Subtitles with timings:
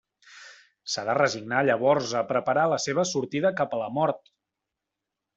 [0.93, 4.33] S'ha de resignar llavors a preparar la seva sortida cap a la mort.